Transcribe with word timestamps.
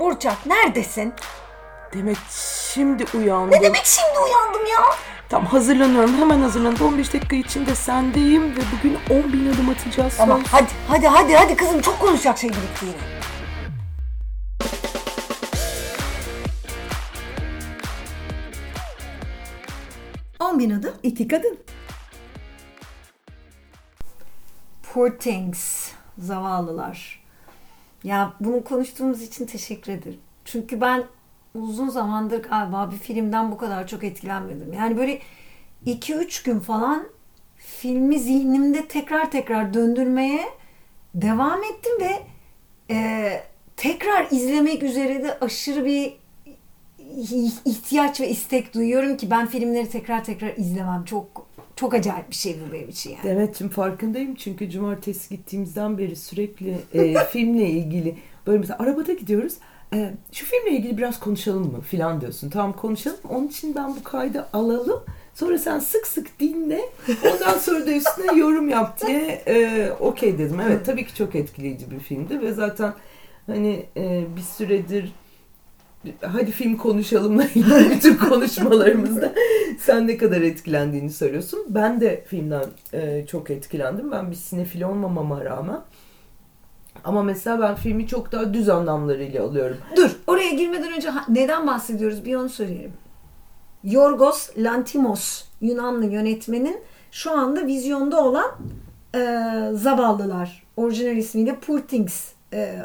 Burçak 0.00 0.46
neredesin? 0.46 1.14
Demek 1.94 2.16
şimdi 2.74 3.04
uyandım. 3.14 3.50
Ne 3.50 3.62
demek 3.62 3.84
şimdi 3.86 4.18
uyandım 4.18 4.66
ya? 4.66 4.80
Tam 5.28 5.46
hazırlanıyorum. 5.46 6.16
Hemen 6.18 6.40
hazırlandım. 6.40 6.86
15 6.86 7.14
dakika 7.14 7.36
içinde 7.36 7.74
sendeyim 7.74 8.56
ve 8.56 8.60
bugün 8.78 8.98
10 9.24 9.32
bin 9.32 9.52
adım 9.52 9.68
atacağız. 9.68 10.16
Tamam 10.16 10.38
Söz. 10.40 10.52
hadi 10.52 10.70
hadi 10.88 11.06
hadi 11.06 11.34
hadi 11.34 11.56
kızım 11.56 11.80
çok 11.80 12.00
konuşacak 12.00 12.38
şey 12.38 12.50
birikti 12.50 12.86
yine. 12.86 12.96
On 20.40 20.58
bin 20.58 20.70
adım. 20.70 20.94
İki 21.02 21.28
kadın. 21.28 21.58
Poor 24.92 25.10
things. 25.18 25.90
Zavallılar. 26.18 27.21
Ya 28.04 28.32
bunu 28.40 28.64
konuştuğumuz 28.64 29.22
için 29.22 29.46
teşekkür 29.46 29.92
ederim. 29.92 30.20
Çünkü 30.44 30.80
ben 30.80 31.04
uzun 31.54 31.88
zamandır 31.88 32.42
galiba 32.42 32.90
bir 32.90 32.96
filmden 32.96 33.52
bu 33.52 33.56
kadar 33.56 33.86
çok 33.86 34.04
etkilenmedim. 34.04 34.72
Yani 34.72 34.96
böyle 34.96 35.18
2-3 35.86 36.44
gün 36.44 36.60
falan 36.60 37.06
filmi 37.56 38.18
zihnimde 38.18 38.88
tekrar 38.88 39.30
tekrar 39.30 39.74
döndürmeye 39.74 40.44
devam 41.14 41.64
ettim 41.64 41.92
ve 42.00 42.22
e, 42.90 43.42
tekrar 43.76 44.26
izlemek 44.30 44.82
üzere 44.82 45.22
de 45.22 45.38
aşırı 45.38 45.84
bir 45.84 46.22
ihtiyaç 47.64 48.20
ve 48.20 48.28
istek 48.28 48.74
duyuyorum 48.74 49.16
ki 49.16 49.30
ben 49.30 49.46
filmleri 49.46 49.90
tekrar 49.90 50.24
tekrar 50.24 50.56
izlemem. 50.56 51.04
Çok 51.04 51.46
çok 51.82 51.94
acayip 51.94 52.30
bir 52.30 52.34
şey 52.34 52.56
bu 52.60 52.72
benim 52.72 52.88
için 52.88 53.10
yani. 53.10 53.22
Demet'ciğim 53.24 53.72
farkındayım 53.72 54.34
çünkü 54.34 54.70
cumartesi 54.70 55.36
gittiğimizden 55.36 55.98
beri 55.98 56.16
sürekli 56.16 56.76
e, 56.94 57.24
filmle 57.30 57.70
ilgili 57.70 58.16
böyle 58.46 58.58
mesela 58.58 58.78
arabada 58.78 59.12
gidiyoruz. 59.12 59.54
E, 59.94 60.14
şu 60.32 60.46
filmle 60.46 60.70
ilgili 60.70 60.98
biraz 60.98 61.20
konuşalım 61.20 61.72
mı 61.72 61.80
filan 61.80 62.20
diyorsun. 62.20 62.50
Tamam 62.50 62.72
konuşalım. 62.72 63.18
Onun 63.28 63.48
için 63.48 63.74
ben 63.74 63.96
bu 63.96 64.02
kaydı 64.04 64.46
alalım. 64.52 65.02
Sonra 65.34 65.58
sen 65.58 65.78
sık 65.78 66.06
sık 66.06 66.40
dinle. 66.40 66.80
Ondan 67.32 67.58
sonra 67.58 67.86
da 67.86 67.92
üstüne 67.92 68.38
yorum 68.38 68.68
yap 68.68 69.06
diye 69.06 69.42
e, 69.46 69.90
okey 70.00 70.38
dedim. 70.38 70.60
Evet 70.60 70.86
tabii 70.86 71.06
ki 71.06 71.14
çok 71.14 71.34
etkileyici 71.34 71.90
bir 71.90 71.98
filmdi 71.98 72.40
ve 72.40 72.52
zaten 72.52 72.94
hani 73.46 73.86
e, 73.96 74.24
bir 74.36 74.42
süredir 74.42 75.12
hadi 76.20 76.50
film 76.50 76.76
konuşalımla 76.76 77.44
ilgili 77.54 77.90
bütün 77.90 78.16
konuşmalarımızda 78.16 79.32
sen 79.78 80.06
ne 80.06 80.16
kadar 80.16 80.40
etkilendiğini 80.40 81.10
söylüyorsun. 81.10 81.66
Ben 81.68 82.00
de 82.00 82.24
filmden 82.26 82.64
e, 82.92 83.26
çok 83.26 83.50
etkilendim. 83.50 84.10
Ben 84.10 84.30
bir 84.30 84.36
sinefil 84.36 84.82
olmamama 84.82 85.44
rağmen. 85.44 85.80
Ama 87.04 87.22
mesela 87.22 87.60
ben 87.60 87.74
filmi 87.74 88.06
çok 88.06 88.32
daha 88.32 88.54
düz 88.54 88.68
anlamlarıyla 88.68 89.44
alıyorum. 89.44 89.76
Dur 89.96 90.10
oraya 90.26 90.50
girmeden 90.50 90.92
önce 90.92 91.10
neden 91.28 91.66
bahsediyoruz 91.66 92.24
bir 92.24 92.34
onu 92.34 92.48
söyleyelim. 92.48 92.92
Yorgos 93.84 94.50
Lantimos 94.56 95.44
Yunanlı 95.60 96.06
yönetmenin 96.06 96.80
şu 97.10 97.30
anda 97.38 97.66
vizyonda 97.66 98.24
olan 98.24 98.50
e, 99.14 99.18
Zavallılar 99.72 100.62
orijinal 100.76 101.16
ismiyle 101.16 101.56
Poor 101.66 101.78
Things 101.78 102.32
e, 102.52 102.76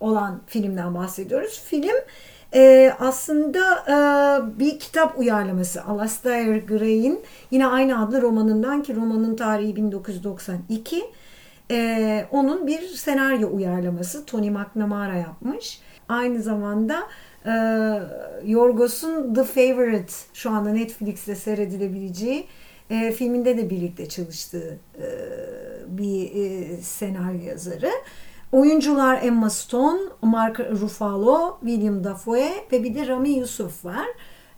olan 0.00 0.40
filmden 0.46 0.94
bahsediyoruz. 0.94 1.62
Film 1.66 1.96
e, 2.54 2.92
aslında 2.98 3.84
e, 3.88 4.58
bir 4.58 4.78
kitap 4.78 5.18
uyarlaması. 5.18 5.84
Alastair 5.84 6.66
Gray'in 6.66 7.20
yine 7.50 7.66
aynı 7.66 8.04
adlı 8.04 8.22
romanından 8.22 8.82
ki 8.82 8.96
romanın 8.96 9.36
tarihi 9.36 9.76
1992. 9.76 11.04
E, 11.70 12.26
onun 12.30 12.66
bir 12.66 12.80
senaryo 12.80 13.48
uyarlaması. 13.52 14.26
Tony 14.26 14.50
McNamara 14.50 15.14
yapmış. 15.14 15.80
Aynı 16.08 16.42
zamanda 16.42 17.02
e, 17.46 17.52
Yorgos'un 18.44 19.34
The 19.34 19.44
Favorite 19.44 20.12
şu 20.34 20.50
anda 20.50 20.70
Netflix'te 20.70 21.34
seyredilebileceği 21.34 22.46
e, 22.90 23.12
filminde 23.12 23.56
de 23.56 23.70
birlikte 23.70 24.08
çalıştığı 24.08 24.78
e, 24.98 25.06
bir 25.88 26.34
e, 26.34 26.76
senaryo 26.82 27.42
yazarı. 27.42 27.90
Oyuncular 28.52 29.22
Emma 29.22 29.50
Stone, 29.50 30.00
Mark 30.22 30.60
Ruffalo, 30.60 31.58
William 31.60 32.04
Dafoe 32.04 32.50
ve 32.72 32.84
bir 32.84 32.94
de 32.94 33.06
Rami 33.06 33.28
Yusuf 33.30 33.84
var. 33.84 34.06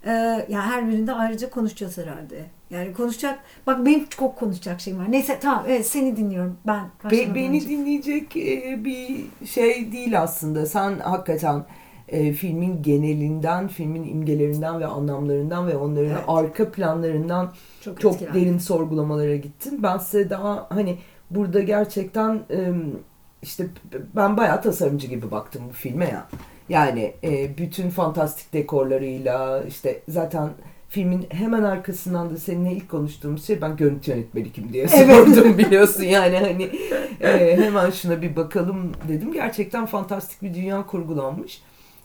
Ee, 0.06 0.10
yani 0.48 0.56
her 0.64 0.88
birinde 0.88 1.12
ayrıca 1.12 1.50
konuşacağız 1.50 1.98
herhalde. 1.98 2.44
Yani 2.70 2.92
konuşacak, 2.92 3.38
bak 3.66 3.86
benim 3.86 4.06
çok 4.08 4.36
konuşacak 4.36 4.80
şeyim 4.80 4.98
var. 4.98 5.04
Neyse 5.12 5.38
tamam 5.42 5.64
evet 5.68 5.86
seni 5.86 6.16
dinliyorum. 6.16 6.56
Ben 6.66 6.84
Be- 7.10 7.34
beni 7.34 7.56
önce. 7.56 7.68
dinleyecek 7.68 8.36
e, 8.36 8.84
bir 8.84 9.24
şey 9.46 9.92
değil 9.92 10.22
aslında. 10.22 10.66
Sen 10.66 10.98
hakikaten 10.98 11.64
e, 12.08 12.32
filmin 12.32 12.82
genelinden, 12.82 13.68
filmin 13.68 14.04
imgelerinden 14.04 14.80
ve 14.80 14.86
anlamlarından 14.86 15.66
ve 15.68 15.76
onların 15.76 16.10
Evet. 16.10 16.24
arka 16.28 16.70
planlarından 16.70 17.52
Çok 17.80 18.00
çok, 18.00 18.12
etkilendim. 18.14 18.40
derin 18.40 18.58
sorgulamalara 18.58 19.36
gittin. 19.36 19.82
Ben 19.82 19.98
size 19.98 20.30
daha 20.30 20.66
hani 20.70 20.98
burada 21.30 21.60
gerçekten 21.60 22.40
e, 22.50 22.72
işte 23.46 23.66
ben 24.16 24.36
bayağı 24.36 24.62
tasarımcı 24.62 25.06
gibi 25.06 25.30
baktım 25.30 25.62
bu 25.68 25.72
filme 25.72 26.04
ya. 26.04 26.26
Yani 26.68 27.14
e, 27.24 27.58
bütün 27.58 27.90
fantastik 27.90 28.52
dekorlarıyla 28.52 29.62
işte 29.68 30.02
zaten 30.08 30.50
filmin 30.88 31.26
hemen 31.28 31.62
arkasından 31.62 32.30
da 32.30 32.36
seninle 32.36 32.72
ilk 32.72 32.88
konuştuğumuz 32.88 33.46
şey 33.46 33.60
ben 33.60 33.76
görüntü 33.76 34.10
yönetmeni 34.10 34.52
kim 34.52 34.72
diye 34.72 34.86
Evet. 34.94 35.16
sordum 35.16 35.58
biliyorsun 35.58 36.02
yani 36.02 36.38
hani 36.38 36.70
e, 37.20 37.56
hemen 37.56 37.90
şuna 37.90 38.22
bir 38.22 38.36
bakalım 38.36 38.92
dedim. 39.08 39.32
Gerçekten 39.32 39.86
fantastik 39.86 40.42
bir 40.42 40.54
dünya 40.54 40.86
kurgulanmış 40.86 41.62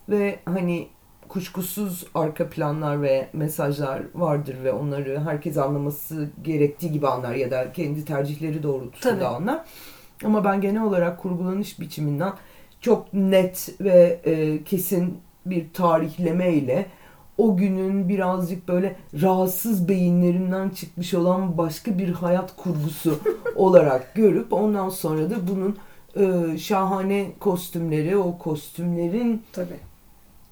ve 0.09 0.39
hani 0.45 0.87
kuşkusuz 1.27 2.05
arka 2.15 2.49
planlar 2.49 3.01
ve 3.01 3.27
mesajlar 3.33 4.01
vardır 4.15 4.55
ve 4.63 4.71
onları 4.71 5.19
herkes 5.25 5.57
anlaması 5.57 6.29
gerektiği 6.43 6.91
gibi 6.91 7.07
anlar 7.07 7.35
ya 7.35 7.51
da 7.51 7.71
kendi 7.71 8.05
tercihleri 8.05 8.63
doğrultusunda 8.63 9.15
Tabii. 9.15 9.25
anlar. 9.25 9.65
Ama 10.25 10.43
ben 10.43 10.61
genel 10.61 10.83
olarak 10.83 11.19
kurgulanış 11.19 11.79
biçiminden 11.79 12.33
çok 12.81 13.13
net 13.13 13.75
ve 13.81 14.19
e, 14.25 14.63
kesin 14.63 15.17
bir 15.45 15.73
tarihleme 15.73 16.53
ile 16.53 16.85
o 17.37 17.57
günün 17.57 18.09
birazcık 18.09 18.67
böyle 18.67 18.95
rahatsız 19.21 19.87
beyinlerinden 19.87 20.69
çıkmış 20.69 21.13
olan 21.13 21.57
başka 21.57 21.97
bir 21.97 22.09
hayat 22.09 22.55
kurgusu 22.55 23.19
olarak 23.55 24.15
görüp 24.15 24.53
ondan 24.53 24.89
sonra 24.89 25.29
da 25.29 25.35
bunun 25.47 25.77
e, 26.15 26.57
şahane 26.57 27.31
kostümleri, 27.39 28.17
o 28.17 28.37
kostümlerin 28.37 29.43
Tabii. 29.53 29.79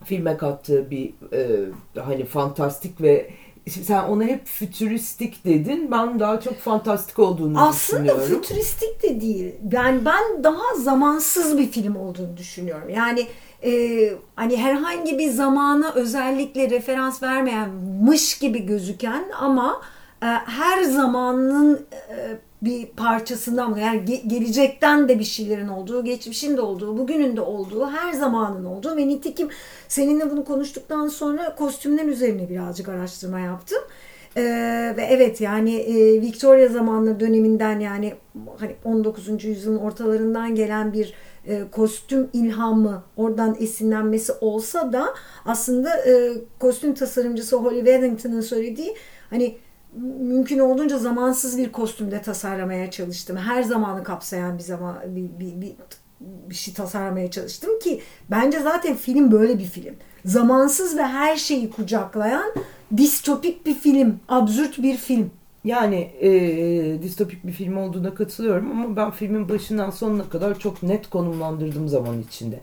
filme 0.04 0.38
kattığı 0.38 0.92
bir 0.92 1.14
e, 1.34 1.70
hani 1.96 2.26
fantastik 2.26 3.02
ve 3.02 3.30
sen 3.70 4.04
ona 4.04 4.24
hep 4.24 4.48
fütüristik 4.48 5.46
dedin. 5.46 5.92
Ben 5.92 6.20
daha 6.20 6.40
çok 6.42 6.60
fantastik 6.60 7.20
olduğunu 7.20 7.62
Aslında 7.62 8.04
düşünüyorum. 8.04 8.42
fütüristik 8.42 9.04
de 9.04 9.22
değil. 9.22 9.56
Yani 9.72 10.06
ben 10.06 10.44
daha 10.44 10.76
zamansız 10.84 11.58
bir 11.58 11.72
film 11.72 11.96
olduğunu 11.96 12.38
düşünüyorum. 12.38 12.90
Yani 12.90 13.28
e, 13.64 13.72
hani 14.36 14.58
herhangi 14.58 15.18
bir 15.20 15.30
zamana 15.30 15.92
özellikle 15.94 16.70
referans 16.70 17.24
vermeyenmiş 17.24 18.40
gibi 18.40 18.66
gözüken 18.66 19.24
ama 19.40 19.82
her 20.28 20.84
zamanın 20.84 21.86
e, 22.10 22.38
bir 22.62 22.86
parçasından 22.86 23.76
yani 23.76 24.00
ge- 24.00 24.28
gelecekten 24.28 25.10
de 25.10 25.20
bir 25.20 25.24
şeylerin 25.24 25.68
olduğu, 25.68 26.04
geçmişin 26.04 26.58
de 26.58 26.62
olduğu, 26.62 26.98
bugünün 26.98 27.38
de 27.38 27.42
olduğu, 27.42 27.90
her 27.90 28.14
zamanın 28.14 28.66
olduğu 28.66 28.98
ve 28.98 29.08
nitekim 29.08 29.50
seninle 29.88 30.32
bunu 30.32 30.46
konuştuktan 30.46 31.08
sonra 31.08 31.56
kostümler 31.56 32.06
üzerine 32.06 32.50
birazcık 32.50 32.90
araştırma 32.90 33.40
yaptım. 33.40 33.80
Ee, 34.38 34.94
ve 34.98 35.04
evet 35.10 35.42
yani 35.42 35.76
e, 35.76 36.22
Victoria 36.22 36.68
zamanları 36.68 37.20
döneminden 37.20 37.80
yani 37.80 38.14
hani 38.60 38.76
19. 38.86 39.44
yüzyılın 39.44 39.78
ortalarından 39.78 40.56
gelen 40.56 40.94
bir 40.94 41.14
e, 41.48 41.64
kostüm 41.72 42.30
ilhamı 42.34 43.04
oradan 43.18 43.58
esinlenmesi 43.60 44.34
olsa 44.42 44.94
da 44.94 45.14
aslında 45.46 45.98
e, 45.98 46.32
kostüm 46.60 46.94
tasarımcısı 46.94 47.56
Holly 47.56 47.78
Weddington'ın 47.78 48.42
söylediği 48.42 48.96
hani 49.30 49.58
mümkün 50.20 50.60
olduğunca 50.60 50.98
zamansız 50.98 51.58
bir 51.58 51.72
kostümde 51.72 52.22
tasarlamaya 52.22 52.92
çalıştım. 52.92 53.38
Her 53.38 53.64
zamanı 53.64 54.04
kapsayan 54.04 54.58
bir 54.58 54.64
zaman 54.64 54.96
bir, 55.06 55.40
bir, 55.40 55.62
bir, 55.62 55.76
bir 56.22 56.56
şey 56.56 56.74
tasarlamaya 56.74 57.32
çalıştım 57.32 57.80
ki 57.80 58.02
bence 58.32 58.60
zaten 58.60 58.96
film 58.96 59.32
böyle 59.32 59.60
bir 59.60 59.66
film. 59.66 59.96
Zamansız 60.26 60.98
ve 60.98 61.04
her 61.04 61.36
şeyi 61.36 61.70
kucaklayan 61.70 62.54
distopik 62.98 63.66
bir 63.66 63.74
film, 63.74 64.20
absürt 64.28 64.78
bir 64.78 64.98
film. 64.98 65.32
Yani 65.64 65.96
e, 66.22 67.02
distopik 67.02 67.48
bir 67.48 67.52
film 67.52 67.78
olduğuna 67.78 68.14
katılıyorum 68.14 68.72
ama 68.72 68.96
ben 68.96 69.12
filmin 69.12 69.50
başından 69.50 69.90
sonuna 69.90 70.30
kadar 70.30 70.60
çok 70.60 70.84
net 70.84 71.10
konumlandırdım 71.10 71.88
zaman 71.88 72.22
içinde. 72.22 72.60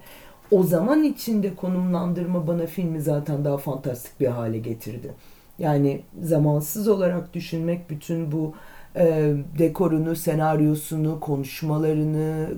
O 0.50 0.62
zaman 0.62 1.04
içinde 1.04 1.54
konumlandırma 1.54 2.46
bana 2.46 2.66
filmi 2.66 3.00
zaten 3.00 3.44
daha 3.44 3.58
fantastik 3.58 4.20
bir 4.20 4.26
hale 4.26 4.58
getirdi. 4.58 5.14
Yani 5.58 6.02
zamansız 6.22 6.88
olarak 6.88 7.34
düşünmek 7.34 7.90
bütün 7.90 8.32
bu 8.32 8.54
e, 8.96 9.34
dekorunu, 9.58 10.16
senaryosunu, 10.16 11.20
konuşmalarını 11.20 12.48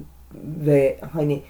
ve 0.44 0.98
hani 1.12 1.42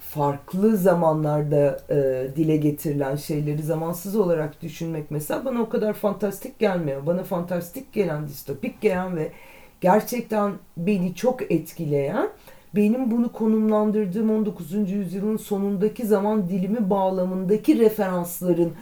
farklı 0.00 0.76
zamanlarda 0.76 1.80
e, 1.90 2.28
dile 2.36 2.56
getirilen 2.56 3.16
şeyleri 3.16 3.62
zamansız 3.62 4.16
olarak 4.16 4.62
düşünmek 4.62 5.10
mesela 5.10 5.44
bana 5.44 5.60
o 5.60 5.68
kadar 5.68 5.92
fantastik 5.92 6.58
gelmiyor. 6.58 7.06
Bana 7.06 7.24
fantastik 7.24 7.92
gelen, 7.92 8.28
distopik 8.28 8.80
gelen 8.80 9.16
ve 9.16 9.32
gerçekten 9.80 10.52
beni 10.76 11.14
çok 11.14 11.52
etkileyen 11.52 12.28
benim 12.74 13.10
bunu 13.10 13.32
konumlandırdığım 13.32 14.30
19. 14.30 14.90
yüzyılın 14.90 15.36
sonundaki 15.36 16.06
zaman 16.06 16.48
dilimi 16.48 16.90
bağlamındaki 16.90 17.78
referansların 17.78 18.72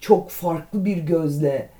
çok 0.00 0.30
farklı 0.30 0.84
bir 0.84 0.96
gözle 0.96 1.70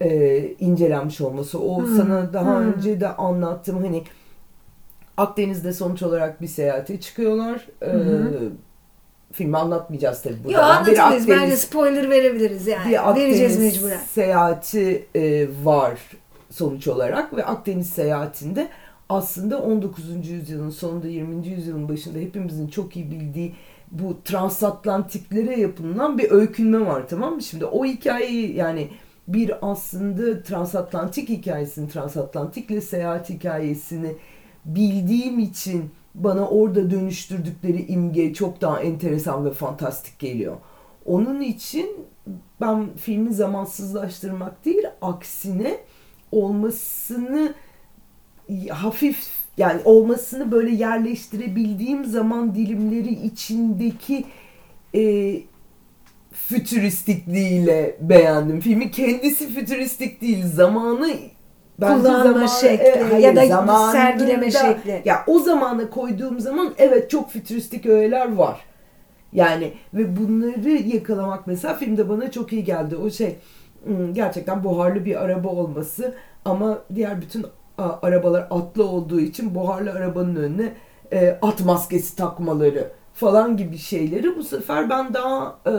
e, 0.00 0.38
incelenmiş 0.60 1.20
olması. 1.20 1.60
O 1.60 1.78
Hmm, 1.78 1.96
sana 1.96 2.32
daha 2.32 2.58
hmm. 2.58 2.72
önce 2.72 3.00
de 3.00 3.08
anlattım 3.08 3.82
hani 3.82 4.04
Akdeniz'de 5.16 5.72
sonuç 5.72 6.02
olarak 6.02 6.42
bir 6.42 6.46
seyahate 6.46 7.00
çıkıyorlar. 7.00 7.68
E, 7.82 7.86
hı. 7.86 8.52
filmi 9.32 9.58
anlatmayacağız 9.58 10.22
tabii 10.22 10.44
burada. 10.44 10.52
Yo 10.52 10.86
Bir 10.86 10.98
anlatabiliriz. 10.98 11.28
Bence 11.28 11.56
spoiler 11.56 12.10
verebiliriz 12.10 12.66
yani. 12.66 12.90
bir 12.90 13.10
Akdeniz 13.10 13.28
Vereceğiz 13.28 13.58
mecburen. 13.58 14.00
seyahati 14.14 15.06
e, 15.14 15.46
var 15.64 15.98
sonuç 16.50 16.88
olarak 16.88 17.36
ve 17.36 17.44
Akdeniz 17.44 17.90
seyahatinde 17.90 18.68
aslında 19.08 19.62
19. 19.62 20.28
yüzyılın 20.28 20.70
sonunda 20.70 21.08
20. 21.08 21.48
yüzyılın 21.48 21.88
başında 21.88 22.18
hepimizin 22.18 22.68
çok 22.68 22.96
iyi 22.96 23.10
bildiği 23.10 23.54
bu 23.90 24.22
transatlantiklere 24.24 25.60
yapılan 25.60 26.18
bir 26.18 26.30
öykünme 26.30 26.86
var 26.86 27.08
tamam 27.08 27.34
mı? 27.34 27.42
Şimdi 27.42 27.64
o 27.64 27.84
hikayeyi 27.84 28.56
yani 28.56 28.88
bir 29.28 29.70
aslında 29.70 30.42
transatlantik 30.42 31.28
hikayesini, 31.28 31.88
transatlantikle 31.88 32.80
seyahat 32.80 33.30
hikayesini 33.30 34.16
bildiğim 34.64 35.38
için 35.38 35.90
bana 36.14 36.48
orada 36.48 36.90
dönüştürdükleri 36.90 37.86
imge 37.86 38.34
çok 38.34 38.60
daha 38.60 38.80
enteresan 38.80 39.44
ve 39.44 39.50
fantastik 39.50 40.18
geliyor. 40.18 40.56
Onun 41.04 41.40
için 41.40 42.06
ben 42.60 42.96
filmi 42.96 43.34
zamansızlaştırmak 43.34 44.64
değil, 44.64 44.84
aksine 45.02 45.78
olmasını 46.32 47.54
hafif 48.70 49.43
yani 49.56 49.80
olmasını 49.84 50.52
böyle 50.52 50.70
yerleştirebildiğim 50.70 52.04
zaman 52.04 52.54
dilimleri 52.54 53.12
içindeki 53.26 54.24
e, 54.94 55.34
fütüristikliğiyle 56.32 57.96
beğendim. 58.00 58.60
Filmi 58.60 58.90
kendisi 58.90 59.48
fütüristik 59.54 60.20
değil, 60.20 60.46
zamanı 60.46 61.08
Kullanma 61.80 62.24
zamanı- 62.24 62.60
şekli 62.60 62.84
e, 62.84 63.02
hayır, 63.02 63.24
ya 63.24 63.36
da 63.36 63.92
sergileme 63.92 64.50
şekli. 64.50 65.02
Ya 65.04 65.24
o 65.26 65.38
zamana 65.38 65.90
koyduğum 65.90 66.40
zaman 66.40 66.74
evet 66.78 67.10
çok 67.10 67.30
fütüristik 67.30 67.86
öğeler 67.86 68.34
var. 68.34 68.60
Yani 69.32 69.72
ve 69.94 70.16
bunları 70.16 70.70
yakalamak 70.70 71.46
mesela 71.46 71.74
filmde 71.74 72.08
bana 72.08 72.30
çok 72.30 72.52
iyi 72.52 72.64
geldi. 72.64 72.96
O 72.96 73.10
şey 73.10 73.36
hmm, 73.84 74.14
gerçekten 74.14 74.64
buharlı 74.64 75.04
bir 75.04 75.24
araba 75.24 75.48
olması 75.48 76.14
ama 76.44 76.78
diğer 76.94 77.20
bütün 77.20 77.46
arabalar 77.82 78.46
atlı 78.50 78.84
olduğu 78.84 79.20
için 79.20 79.54
buharlı 79.54 79.92
arabanın 79.92 80.36
önüne 80.36 80.72
e, 81.12 81.38
at 81.42 81.64
maskesi 81.64 82.16
takmaları 82.16 82.92
falan 83.14 83.56
gibi 83.56 83.78
şeyleri. 83.78 84.36
Bu 84.36 84.42
sefer 84.44 84.90
ben 84.90 85.14
daha 85.14 85.58
e, 85.66 85.72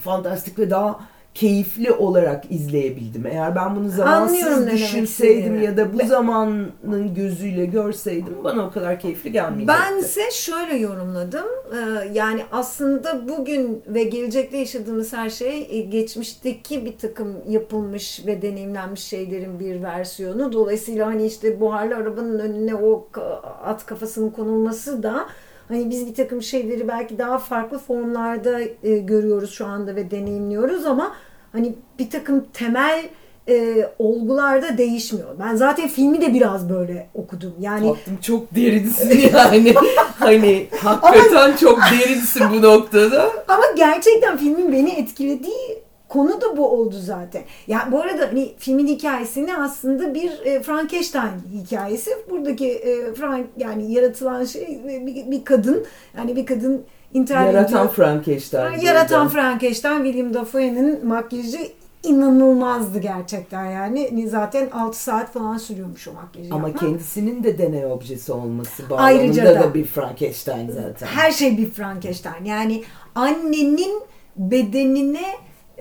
fantastik 0.00 0.58
ve 0.58 0.70
daha 0.70 1.00
keyifli 1.34 1.92
olarak 1.92 2.44
izleyebildim. 2.50 3.26
Eğer 3.26 3.56
ben 3.56 3.76
bunu 3.76 3.84
Anlıyorum 3.84 3.90
zamansız 3.96 4.60
ne 4.60 4.66
demek 4.66 4.72
düşünseydim 4.72 5.04
istediğini. 5.42 5.64
ya 5.64 5.76
da 5.76 5.92
bu 5.94 6.06
zamanın 6.06 7.14
gözüyle 7.16 7.66
görseydim 7.66 8.34
bana 8.44 8.66
o 8.66 8.70
kadar 8.70 9.00
keyifli 9.00 9.32
gelmeyecekti. 9.32 9.80
Bense 9.82 10.20
şöyle 10.32 10.76
yorumladım. 10.76 11.44
Ee, 11.72 12.08
Yani 12.12 12.42
aslında 12.52 13.28
bugün 13.28 13.82
ve 13.86 14.02
gelecekte 14.04 14.56
yaşadığımız 14.56 15.12
her 15.12 15.30
şey 15.30 15.66
e, 15.70 15.80
geçmişteki 15.80 16.84
bir 16.84 16.98
takım 16.98 17.34
yapılmış 17.48 18.26
ve 18.26 18.42
deneyimlenmiş 18.42 19.00
şeylerin 19.00 19.60
bir 19.60 19.82
versiyonu. 19.82 20.52
Dolayısıyla 20.52 21.06
hani 21.06 21.26
işte 21.26 21.60
buharlı 21.60 21.96
arabanın 21.96 22.38
önüne 22.38 22.74
o 22.74 23.08
ka- 23.12 23.40
at 23.64 23.86
kafasının 23.86 24.30
konulması 24.30 25.02
da 25.02 25.26
hani 25.68 25.90
biz 25.90 26.06
bir 26.06 26.14
takım 26.14 26.42
şeyleri 26.42 26.88
belki 26.88 27.18
daha 27.18 27.38
farklı 27.38 27.78
formlarda 27.78 28.60
e, 28.82 28.98
görüyoruz 28.98 29.50
şu 29.50 29.66
anda 29.66 29.96
ve 29.96 30.10
deneyimliyoruz 30.10 30.86
ama 30.86 31.14
hani 31.52 31.74
bir 31.98 32.10
takım 32.10 32.44
temel 32.52 33.08
e, 33.48 33.88
olgularda 33.98 34.78
değişmiyor. 34.78 35.28
Ben 35.40 35.56
zaten 35.56 35.88
filmi 35.88 36.20
de 36.20 36.34
biraz 36.34 36.70
böyle 36.70 37.08
okudum. 37.14 37.54
Yani 37.60 37.88
Tatlım 37.88 38.16
çok 38.16 38.54
derinsin 38.54 39.30
yani. 39.34 39.74
hani 40.18 40.66
hakikaten 40.82 41.56
çok 41.56 41.78
derinsin 41.80 42.42
bu 42.52 42.62
noktada. 42.62 43.32
Ama 43.48 43.64
gerçekten 43.76 44.36
filmin 44.36 44.72
beni 44.72 44.90
etkilediği 44.90 45.81
konu 46.12 46.40
da 46.40 46.56
bu 46.56 46.68
oldu 46.68 46.94
zaten. 46.98 47.42
Ya 47.66 47.88
bu 47.92 48.00
arada 48.00 48.26
hani 48.26 48.52
filmin 48.58 48.86
hikayesini 48.86 49.56
aslında 49.56 50.14
bir 50.14 50.30
e, 50.44 50.62
Frankenstein 50.62 51.30
hikayesi. 51.62 52.10
Buradaki 52.30 52.68
e, 52.70 53.14
Frank 53.14 53.46
yani 53.56 53.92
yaratılan 53.92 54.44
şey 54.44 54.62
e, 54.62 55.06
bir, 55.06 55.30
bir 55.30 55.44
kadın 55.44 55.86
yani 56.16 56.36
bir 56.36 56.46
kadın 56.46 56.84
intihar 57.14 57.46
Yaratan 57.46 57.64
ediyor. 57.80 57.94
Frankenstein. 57.94 58.80
Yaratan. 58.80 59.28
Frankenstein 59.28 60.04
William 60.04 60.34
Dafoe'nin 60.34 61.06
makyajı 61.06 61.58
inanılmazdı 62.02 62.98
gerçekten 62.98 63.64
yani. 63.70 64.28
Zaten 64.28 64.70
6 64.72 65.02
saat 65.02 65.32
falan 65.32 65.56
sürüyormuş 65.56 66.08
o 66.08 66.12
makyajı 66.12 66.54
Ama 66.54 66.68
yapmak. 66.68 66.80
kendisinin 66.88 67.44
de 67.44 67.58
deney 67.58 67.86
objesi 67.86 68.32
olması 68.32 68.82
Ayrıca 68.96 69.44
bağlamında 69.44 69.60
da. 69.60 69.70
da 69.70 69.74
bir 69.74 69.84
Frankenstein 69.84 70.70
zaten. 70.70 71.06
Her 71.06 71.32
şey 71.32 71.58
bir 71.58 71.70
Frankenstein. 71.70 72.44
Yani 72.44 72.82
annenin 73.14 74.02
bedenine 74.36 75.24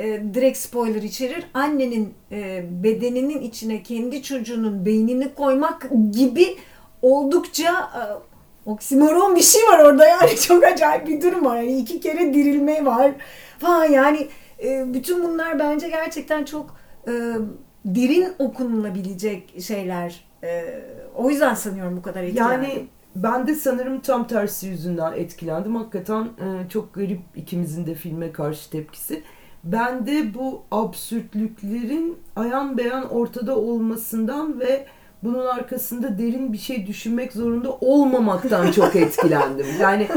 e, 0.01 0.33
direkt 0.33 0.57
spoiler 0.57 1.01
içerir. 1.01 1.45
Annenin 1.53 2.13
e, 2.31 2.65
bedeninin 2.83 3.41
içine 3.41 3.83
kendi 3.83 4.23
çocuğunun 4.23 4.85
beynini 4.85 5.33
koymak 5.33 5.89
gibi 6.11 6.57
oldukça 7.01 7.71
e, 7.71 8.01
oksimoron 8.69 9.35
bir 9.35 9.41
şey 9.41 9.61
var 9.61 9.79
orada 9.79 10.07
yani 10.07 10.35
çok 10.47 10.63
acayip 10.63 11.07
bir 11.07 11.21
durum 11.21 11.45
var. 11.45 11.57
Yani 11.57 11.77
iki 11.77 11.99
kere 11.99 12.33
dirilme 12.33 12.85
var 12.85 13.11
falan 13.59 13.85
yani 13.85 14.27
e, 14.63 14.93
bütün 14.93 15.23
bunlar 15.23 15.59
bence 15.59 15.89
gerçekten 15.89 16.45
çok 16.45 16.75
e, 17.07 17.11
derin 17.85 18.27
okunulabilecek 18.39 19.61
şeyler. 19.61 20.25
E, 20.43 20.65
o 21.15 21.29
yüzden 21.29 21.53
sanıyorum 21.53 21.97
bu 21.97 22.01
kadar 22.01 22.23
etkilendim. 22.23 22.69
Yani 22.69 22.87
ben 23.15 23.47
de 23.47 23.55
sanırım 23.55 23.99
tam 23.99 24.27
tersi 24.27 24.67
yüzünden 24.67 25.13
etkilendim. 25.13 25.75
Hakikaten 25.75 26.23
e, 26.23 26.69
çok 26.69 26.93
garip 26.93 27.21
ikimizin 27.35 27.85
de 27.85 27.95
filme 27.95 28.31
karşı 28.31 28.69
tepkisi. 28.69 29.23
Ben 29.63 30.07
de 30.07 30.33
bu 30.33 30.63
absürtlüklerin 30.71 32.17
ayan 32.35 32.77
beyan 32.77 33.09
ortada 33.09 33.57
olmasından 33.57 34.59
ve 34.59 34.85
bunun 35.23 35.45
arkasında 35.45 36.17
derin 36.17 36.53
bir 36.53 36.57
şey 36.57 36.87
düşünmek 36.87 37.33
zorunda 37.33 37.77
olmamaktan 37.81 38.71
çok 38.71 38.95
etkilendim. 38.95 39.65
Yani 39.79 40.07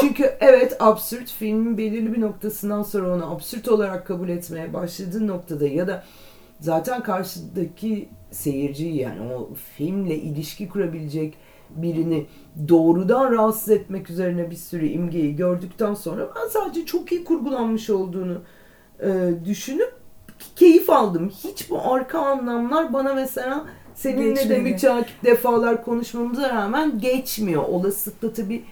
çünkü 0.00 0.30
evet 0.40 0.76
absürt 0.80 1.30
filmin 1.30 1.78
belirli 1.78 2.12
bir 2.14 2.20
noktasından 2.20 2.82
sonra 2.82 3.14
onu 3.14 3.34
absürt 3.34 3.68
olarak 3.68 4.06
kabul 4.06 4.28
etmeye 4.28 4.72
başladığı 4.72 5.26
noktada 5.26 5.68
ya 5.68 5.86
da 5.86 6.04
zaten 6.60 7.02
karşıdaki 7.02 8.08
seyirciyi 8.30 8.96
yani 8.96 9.20
o 9.32 9.50
filmle 9.76 10.16
ilişki 10.16 10.68
kurabilecek 10.68 11.34
birini 11.70 12.26
doğrudan 12.68 13.32
rahatsız 13.32 13.68
etmek 13.68 14.10
üzerine 14.10 14.50
bir 14.50 14.56
sürü 14.56 14.86
imgeyi 14.86 15.36
gördükten 15.36 15.94
sonra 15.94 16.28
ben 16.36 16.48
sadece 16.48 16.86
çok 16.86 17.12
iyi 17.12 17.24
kurgulanmış 17.24 17.90
olduğunu 17.90 18.42
e, 19.02 19.08
düşünüp 19.44 19.92
keyif 20.56 20.90
aldım. 20.90 21.32
Hiç 21.44 21.70
bu 21.70 21.92
arka 21.92 22.18
anlamlar 22.18 22.92
bana 22.92 23.14
mesela 23.14 23.64
seninle 23.94 24.24
de 24.36 24.42
Geçmedi. 24.42 24.60
müteakip 24.60 25.24
defalar 25.24 25.84
konuşmamıza 25.84 26.48
rağmen 26.48 26.98
geçmiyor. 26.98 27.62
Olasılıkla 27.62 28.32
tabii 28.32 28.64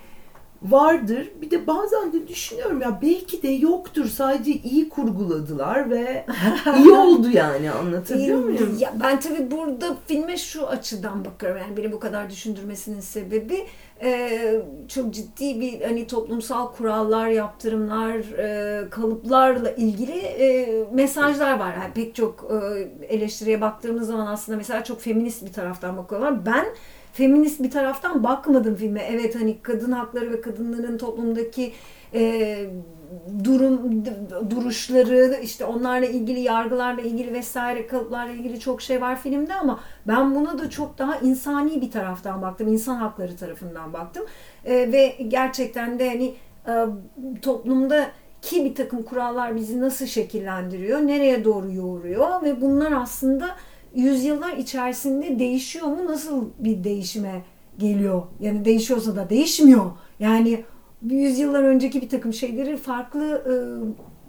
vardır. 0.62 1.30
Bir 1.42 1.50
de 1.50 1.66
bazen 1.66 2.12
de 2.12 2.28
düşünüyorum 2.28 2.80
ya 2.80 2.98
belki 3.02 3.42
de 3.42 3.48
yoktur. 3.48 4.04
Sadece 4.04 4.50
iyi 4.52 4.88
kurguladılar 4.88 5.90
ve 5.90 6.26
iyi 6.78 6.90
oldu 6.90 7.30
yani 7.30 7.70
anlatabiliyor 7.70 8.38
muyum? 8.38 8.76
Ya 8.78 8.94
ben 9.02 9.20
tabii 9.20 9.50
burada 9.50 9.96
filme 10.06 10.36
şu 10.36 10.66
açıdan 10.66 11.24
bakıyorum. 11.24 11.60
Yani 11.60 11.76
beni 11.76 11.92
bu 11.92 12.00
kadar 12.00 12.30
düşündürmesinin 12.30 13.00
sebebi 13.00 13.66
e, 14.02 14.30
çok 14.88 15.14
ciddi 15.14 15.60
bir 15.60 15.80
hani 15.80 16.06
toplumsal 16.06 16.72
kurallar, 16.72 17.28
yaptırımlar, 17.28 18.14
e, 18.38 18.90
kalıplarla 18.90 19.70
ilgili 19.70 20.18
e, 20.18 20.84
mesajlar 20.92 21.58
var. 21.58 21.74
Yani 21.74 21.92
pek 21.94 22.14
çok 22.14 22.50
e, 22.50 22.88
eleştiriye 23.14 23.60
baktığımız 23.60 24.06
zaman 24.06 24.26
aslında 24.26 24.58
mesela 24.58 24.84
çok 24.84 25.00
feminist 25.00 25.46
bir 25.46 25.52
taraftan 25.52 25.96
bakıyorlar. 25.96 26.46
Ben 26.46 26.66
feminist 27.16 27.62
bir 27.62 27.70
taraftan 27.70 28.24
bakmadım 28.24 28.74
filme. 28.74 29.02
Evet 29.10 29.34
hani 29.34 29.62
kadın 29.62 29.92
hakları 29.92 30.32
ve 30.32 30.40
kadınların 30.40 30.98
toplumdaki 30.98 31.72
e, 32.14 32.56
durum 33.44 34.04
duruşları 34.50 35.38
işte 35.42 35.64
onlarla 35.64 36.06
ilgili 36.06 36.40
yargılarla 36.40 37.00
ilgili 37.00 37.32
vesaire 37.32 37.86
kalıplarla 37.86 38.32
ilgili 38.32 38.60
çok 38.60 38.82
şey 38.82 39.00
var 39.00 39.20
filmde 39.20 39.54
ama 39.54 39.80
ben 40.06 40.34
buna 40.34 40.58
da 40.58 40.70
çok 40.70 40.98
daha 40.98 41.16
insani 41.16 41.80
bir 41.80 41.90
taraftan 41.90 42.42
baktım 42.42 42.68
insan 42.68 42.96
hakları 42.96 43.36
tarafından 43.36 43.92
baktım 43.92 44.26
E, 44.64 44.92
ve 44.92 45.16
gerçekten 45.28 45.98
de 45.98 46.08
hani 46.08 46.34
e, 46.68 46.74
toplumda 47.42 48.06
ki 48.42 48.64
bir 48.64 48.74
takım 48.74 49.02
kurallar 49.02 49.56
bizi 49.56 49.80
nasıl 49.80 50.06
şekillendiriyor, 50.06 50.98
nereye 51.00 51.44
doğru 51.44 51.72
yoğuruyor 51.72 52.42
ve 52.42 52.60
bunlar 52.60 52.92
aslında 52.92 53.56
yüzyıllar 53.96 54.56
içerisinde 54.56 55.38
değişiyor 55.38 55.86
mu, 55.86 56.06
nasıl 56.06 56.48
bir 56.58 56.84
değişime 56.84 57.42
geliyor? 57.78 58.22
Yani 58.40 58.64
değişiyorsa 58.64 59.16
da 59.16 59.30
değişmiyor. 59.30 59.90
Yani 60.20 60.64
yüzyıllar 61.02 61.62
önceki 61.62 62.02
bir 62.02 62.08
takım 62.08 62.32
şeyleri 62.32 62.76
farklı 62.76 63.24
e, 63.24 63.54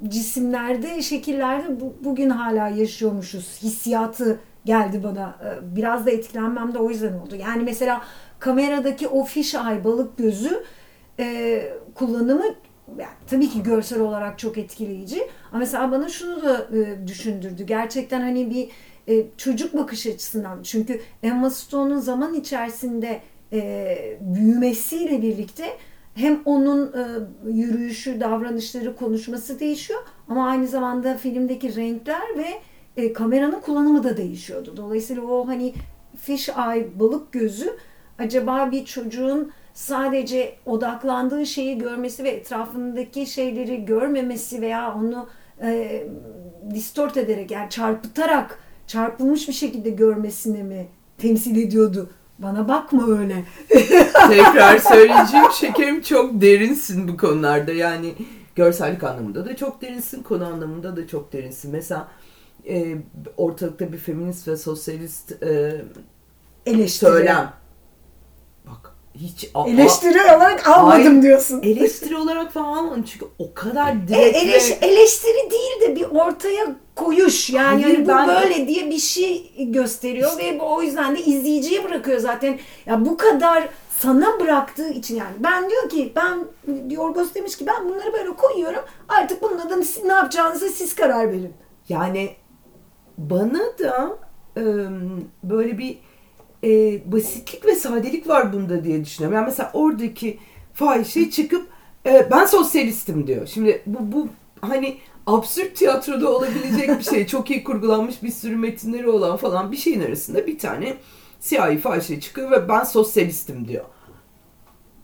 cisimlerde, 0.09 1.01
şekillerde 1.01 1.81
bu, 1.81 1.93
bugün 2.01 2.29
hala 2.29 2.67
yaşıyormuşuz. 2.67 3.59
Hissiyatı 3.63 4.39
geldi 4.65 5.03
bana. 5.03 5.35
E, 5.45 5.75
biraz 5.75 6.05
da 6.05 6.11
etkilenmem 6.11 6.73
de 6.73 6.79
o 6.79 6.89
yüzden 6.89 7.13
oldu. 7.13 7.35
Yani 7.35 7.63
mesela 7.63 8.01
kameradaki 8.39 9.07
o 9.07 9.25
ay 9.63 9.83
balık 9.83 10.17
gözü 10.17 10.63
e, 11.19 11.63
kullanımı 11.95 12.45
yani 12.97 13.09
tabii 13.27 13.49
ki 13.49 13.63
görsel 13.63 13.99
olarak 13.99 14.39
çok 14.39 14.57
etkileyici. 14.57 15.27
Ama 15.51 15.59
mesela 15.59 15.91
bana 15.91 16.09
şunu 16.09 16.43
da 16.43 16.67
e, 16.77 17.07
düşündürdü. 17.07 17.63
Gerçekten 17.65 18.21
hani 18.21 18.49
bir 18.49 18.69
e, 19.07 19.25
çocuk 19.37 19.73
bakış 19.77 20.07
açısından. 20.07 20.63
Çünkü 20.63 21.01
Emma 21.23 21.49
Stone'un 21.49 21.99
zaman 21.99 22.33
içerisinde 22.33 23.21
e, 23.53 24.17
büyümesiyle 24.21 25.21
birlikte 25.21 25.65
hem 26.15 26.39
onun 26.45 26.93
e, 26.93 27.05
yürüyüşü, 27.51 28.19
davranışları, 28.19 28.95
konuşması 28.95 29.59
değişiyor 29.59 29.99
ama 30.29 30.49
aynı 30.49 30.67
zamanda 30.67 31.17
filmdeki 31.17 31.75
renkler 31.75 32.37
ve 32.37 32.47
e, 32.97 33.13
kameranın 33.13 33.61
kullanımı 33.61 34.03
da 34.03 34.17
değişiyordu. 34.17 34.73
Dolayısıyla 34.77 35.23
o 35.23 35.47
hani 35.47 35.73
fish 36.21 36.49
eye, 36.49 36.99
balık 36.99 37.31
gözü 37.31 37.77
acaba 38.19 38.71
bir 38.71 38.85
çocuğun 38.85 39.51
sadece 39.73 40.55
odaklandığı 40.65 41.45
şeyi 41.45 41.77
görmesi 41.77 42.23
ve 42.23 42.29
etrafındaki 42.29 43.25
şeyleri 43.25 43.85
görmemesi 43.85 44.61
veya 44.61 44.95
onu 44.95 45.29
e, 45.61 46.03
distort 46.73 47.17
ederek 47.17 47.51
yani 47.51 47.69
çarpıtarak 47.69 48.59
çarpılmış 48.87 49.47
bir 49.47 49.53
şekilde 49.53 49.89
görmesini 49.89 50.63
mi 50.63 50.87
temsil 51.17 51.57
ediyordu? 51.57 52.09
Bana 52.39 52.67
bakma 52.67 53.07
öyle. 53.07 53.43
Tekrar 54.29 54.77
söyleyeceğim 54.79 55.45
şekerim 55.59 56.01
çok 56.01 56.41
derinsin 56.41 57.07
bu 57.07 57.17
konularda. 57.17 57.71
Yani 57.71 58.13
görsellik 58.55 59.03
anlamında 59.03 59.45
da 59.45 59.55
çok 59.55 59.81
derinsin, 59.81 60.23
konu 60.23 60.45
anlamında 60.45 60.97
da 60.97 61.07
çok 61.07 61.33
derinsin. 61.33 61.71
Mesela 61.71 62.07
e, 62.69 62.95
ortalıkta 63.37 63.93
bir 63.93 63.97
feminist 63.97 64.47
ve 64.47 64.57
sosyalist 64.57 65.43
e, 65.43 65.81
Eleştiri. 66.65 67.09
söylem. 67.11 67.53
Bak 68.67 68.95
hiç 69.15 69.49
a- 69.53 69.67
Eleştiri 69.69 70.21
olarak 70.21 70.67
almadım 70.67 71.03
Hayır, 71.03 71.21
diyorsun. 71.21 71.61
eleştiri 71.63 72.15
olarak 72.17 72.53
falan 72.53 72.77
almadım 72.77 73.03
çünkü 73.03 73.25
o 73.39 73.53
kadar 73.53 73.91
E, 73.95 74.07
direkt 74.07 74.35
ve- 74.37 74.39
eleş- 74.39 74.77
eleştiri 74.85 75.51
değil 75.51 75.81
de 75.81 75.95
bir 75.95 76.03
ortaya 76.05 76.75
koyuş 76.97 77.49
yani 77.49 77.83
Hayır, 77.83 77.95
hani 77.95 78.05
bu 78.05 78.09
ben- 78.09 78.27
böyle 78.27 78.67
diye 78.67 78.89
bir 78.89 78.97
şey 78.97 79.51
gösteriyor 79.59 80.37
ve 80.37 80.61
o 80.61 80.81
yüzden 80.81 81.15
de 81.15 81.19
izleyiciye 81.21 81.83
bırakıyor 81.83 82.19
zaten. 82.19 82.59
Ya 82.85 83.05
bu 83.05 83.17
kadar 83.17 83.69
sana 83.99 84.39
bıraktığı 84.39 84.89
için 84.89 85.15
yani 85.15 85.35
ben 85.39 85.69
diyor 85.69 85.89
ki 85.89 86.13
ben 86.15 86.39
Yorgos 86.89 87.33
demiş 87.33 87.57
ki 87.57 87.67
ben 87.67 87.89
bunları 87.89 88.13
böyle 88.13 88.29
koyuyorum 88.29 88.81
artık 89.07 89.41
bunun 89.41 89.57
adını 89.59 89.85
siz 89.85 90.03
ne 90.03 90.13
yapacağınıza 90.13 90.67
siz 90.67 90.95
karar 90.95 91.31
verin. 91.31 91.53
Yani 91.89 92.29
bana 93.17 93.59
da 93.79 94.17
e, 94.57 94.63
böyle 95.43 95.77
bir 95.77 95.97
e, 96.63 97.01
basitlik 97.11 97.65
ve 97.65 97.75
sadelik 97.75 98.27
var 98.27 98.53
bunda 98.53 98.83
diye 98.83 99.05
düşünüyorum. 99.05 99.35
Yani 99.35 99.45
mesela 99.45 99.71
oradaki 99.73 100.39
fahişe 100.73 101.31
çıkıp 101.31 101.67
e, 102.05 102.27
ben 102.31 102.45
sosyalistim 102.45 103.27
diyor. 103.27 103.47
Şimdi 103.47 103.81
bu, 103.85 104.11
bu 104.11 104.27
hani 104.61 104.97
absürt 105.27 105.75
tiyatroda 105.75 106.29
olabilecek 106.29 106.99
bir 106.99 107.03
şey. 107.03 107.27
Çok 107.27 107.51
iyi 107.51 107.63
kurgulanmış 107.63 108.23
bir 108.23 108.31
sürü 108.31 108.55
metinleri 108.55 109.09
olan 109.09 109.37
falan 109.37 109.71
bir 109.71 109.77
şeyin 109.77 110.01
arasında 110.01 110.47
bir 110.47 110.59
tane 110.59 110.97
siyahi 111.39 111.77
fahişe 111.77 112.19
çıkıyor 112.19 112.51
ve 112.51 112.69
ben 112.69 112.83
sosyalistim 112.83 113.67
diyor. 113.67 113.85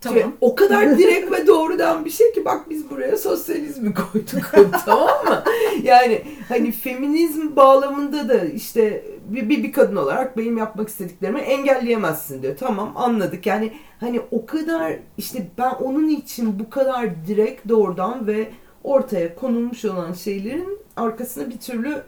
Ve 0.05 0.25
o 0.41 0.55
kadar 0.55 0.97
direkt 0.97 1.31
ve 1.31 1.47
doğrudan 1.47 2.05
bir 2.05 2.09
şey 2.09 2.31
ki 2.31 2.45
bak 2.45 2.69
biz 2.69 2.89
buraya 2.89 3.17
sosyalizmi 3.17 3.93
koyduk 3.93 4.51
tamam 4.85 5.25
mı? 5.25 5.43
Yani 5.83 6.21
hani 6.49 6.71
feminizm 6.71 7.55
bağlamında 7.55 8.29
da 8.29 8.45
işte 8.45 9.05
bir, 9.29 9.49
bir, 9.49 9.63
bir 9.63 9.71
kadın 9.71 9.95
olarak 9.95 10.37
benim 10.37 10.57
yapmak 10.57 10.89
istediklerimi 10.89 11.39
engelleyemezsin 11.39 12.41
diyor. 12.41 12.57
Tamam 12.59 12.91
anladık 12.95 13.45
yani 13.45 13.73
hani 13.99 14.21
o 14.31 14.45
kadar 14.45 14.93
işte 15.17 15.47
ben 15.57 15.71
onun 15.71 16.09
için 16.09 16.59
bu 16.59 16.69
kadar 16.69 17.27
direkt 17.27 17.69
doğrudan 17.69 18.27
ve 18.27 18.49
ortaya 18.83 19.35
konulmuş 19.35 19.85
olan 19.85 20.13
şeylerin 20.13 20.79
arkasına 20.95 21.49
bir 21.49 21.57
türlü 21.57 22.03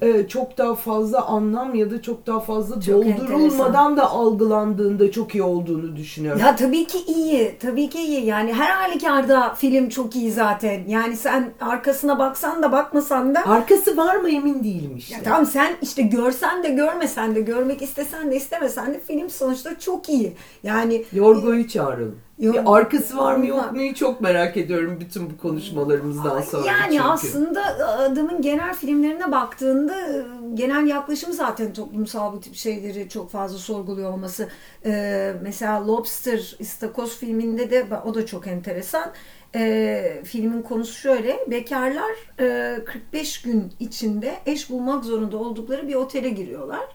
e, 0.00 0.28
çok 0.28 0.58
daha 0.58 0.74
fazla 0.74 1.26
anlam 1.26 1.74
ya 1.74 1.90
da 1.90 2.02
çok 2.02 2.26
daha 2.26 2.40
fazla 2.40 2.80
Çok 2.80 3.04
doldurulmadan 3.04 3.96
da 3.96 4.10
algılandığında 4.10 5.10
çok 5.10 5.34
iyi 5.34 5.42
olduğunu 5.42 5.96
düşünüyorum. 5.96 6.40
Ya 6.40 6.56
tabii 6.56 6.86
ki 6.86 6.98
iyi. 7.06 7.58
Tabii 7.60 7.88
ki 7.88 7.98
iyi. 7.98 8.24
Yani 8.26 8.52
her 8.52 8.70
halükarda 8.70 9.54
film 9.54 9.88
çok 9.88 10.16
iyi 10.16 10.32
zaten. 10.32 10.80
Yani 10.88 11.16
sen 11.16 11.50
arkasına 11.60 12.18
baksan 12.18 12.62
da 12.62 12.72
bakmasan 12.72 13.34
da 13.34 13.46
Arkası 13.46 13.96
var 13.96 14.16
mı 14.16 14.30
emin 14.30 14.64
değilim 14.64 14.96
işte. 14.96 15.14
Ya 15.14 15.22
tamam 15.22 15.46
sen 15.46 15.76
işte 15.82 16.02
görsen 16.02 16.62
de 16.62 16.68
görmesen 16.68 17.34
de 17.34 17.40
görmek 17.40 17.82
istesen 17.82 18.30
de 18.30 18.36
istemesen 18.36 18.94
de 18.94 19.00
film 19.00 19.30
sonuçta 19.30 19.78
çok 19.78 20.08
iyi. 20.08 20.32
Yani 20.62 21.04
Yorgo'yu 21.12 21.68
çağıralım. 21.68 22.18
Yor- 22.40 22.54
Bir 22.54 22.60
arkası 22.76 23.16
var 23.16 23.36
mı 23.36 23.46
yok 23.46 23.72
mu 23.72 23.94
çok 23.94 24.20
merak 24.20 24.56
ediyorum 24.56 24.96
bütün 25.00 25.30
bu 25.30 25.36
konuşmalarımızdan 25.38 26.40
sonra. 26.40 26.66
yani 26.66 26.90
çünkü. 26.90 27.02
aslında 27.02 27.64
adamın 27.98 28.42
genel 28.42 28.74
filmlerine 28.74 29.32
baktığında 29.32 30.00
e, 30.00 30.24
genel 30.54 30.86
yaklaşımı 30.86 31.34
zaten 31.34 31.72
toplumsal 31.72 32.32
bu 32.32 32.40
tip 32.40 32.54
şeyleri 32.54 33.08
çok 33.08 33.30
fazla 33.30 33.58
sorguluyor 33.58 34.12
olması. 34.12 34.48
Ee, 34.84 35.32
mesela 35.42 35.86
Lobster, 35.86 36.56
İstakoz 36.58 37.16
filminde 37.18 37.70
de 37.70 37.86
o 38.04 38.14
da 38.14 38.26
çok 38.26 38.46
enteresan. 38.46 39.12
Ee, 39.54 40.22
filmin 40.24 40.62
konusu 40.62 40.92
şöyle. 40.92 41.38
Bekarlar 41.50 42.10
e, 42.40 42.78
45 42.84 43.42
gün 43.42 43.72
içinde 43.80 44.34
eş 44.46 44.70
bulmak 44.70 45.04
zorunda 45.04 45.36
oldukları 45.36 45.88
bir 45.88 45.94
otele 45.94 46.28
giriyorlar. 46.28 46.86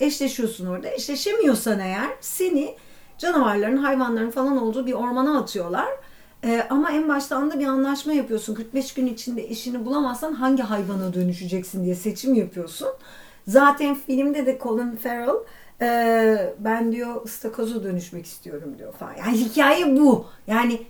Eşleşiyorsun 0.00 0.66
orada. 0.66 0.88
Eşleşemiyorsan 0.90 1.78
eğer 1.80 2.08
seni 2.20 2.74
canavarların, 3.20 3.76
hayvanların 3.76 4.30
falan 4.30 4.62
olduğu 4.62 4.86
bir 4.86 4.92
ormana 4.92 5.38
atıyorlar. 5.38 5.88
Ee, 6.44 6.66
ama 6.70 6.90
en 6.90 7.08
baştan 7.08 7.50
da 7.50 7.58
bir 7.58 7.66
anlaşma 7.66 8.12
yapıyorsun. 8.12 8.54
45 8.54 8.94
gün 8.94 9.06
içinde 9.06 9.42
eşini 9.42 9.84
bulamazsan 9.84 10.32
hangi 10.32 10.62
hayvana 10.62 11.14
dönüşeceksin 11.14 11.84
diye 11.84 11.94
seçim 11.94 12.34
yapıyorsun. 12.34 12.88
Zaten 13.46 13.94
filmde 13.94 14.46
de 14.46 14.58
Colin 14.62 14.96
Farrell 14.96 15.36
e, 15.80 16.54
ben 16.58 16.92
diyor 16.92 17.24
ıstakoza 17.24 17.84
dönüşmek 17.84 18.26
istiyorum 18.26 18.74
diyor 18.78 18.92
falan. 18.92 19.14
Yani 19.14 19.36
hikaye 19.36 19.96
bu. 19.96 20.26
Yani 20.46 20.80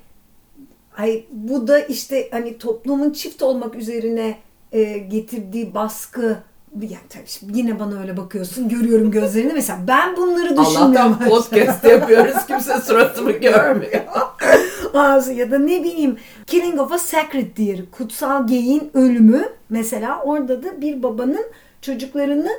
ay, 0.97 1.25
bu 1.31 1.69
da 1.69 1.79
işte 1.81 2.29
hani 2.31 2.59
toplumun 2.59 3.11
çift 3.11 3.43
olmak 3.43 3.75
üzerine 3.75 4.39
e, 4.73 4.99
getirdiği 4.99 5.75
baskı 5.75 6.39
yani 6.75 7.09
tabii 7.09 7.27
şimdi 7.27 7.59
yine 7.59 7.79
bana 7.81 8.01
öyle 8.01 8.17
bakıyorsun 8.17 8.69
görüyorum 8.69 9.11
gözlerini 9.11 9.53
mesela 9.53 9.79
ben 9.89 10.17
bunları 10.17 10.57
düşünmüyorum. 10.57 10.97
Allah'tan 10.97 11.29
podcast 11.29 11.85
yapıyoruz 11.85 12.47
kimse 12.47 12.81
suratımı 12.81 13.33
görmüyor. 13.33 14.01
Ağzı 14.95 15.33
ya 15.33 15.51
da 15.51 15.59
ne 15.59 15.85
bileyim 15.85 16.17
Killing 16.47 16.81
of 16.81 16.93
a 16.93 16.99
Sacred 16.99 17.57
Deer 17.57 17.91
kutsal 17.91 18.47
geyin 18.47 18.91
ölümü 18.95 19.49
mesela 19.69 20.23
orada 20.23 20.63
da 20.63 20.81
bir 20.81 21.03
babanın 21.03 21.47
çocuklarını 21.83 22.51